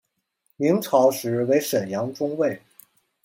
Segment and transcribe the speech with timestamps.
[0.57, 2.59] 明朝时为沈阳中卫。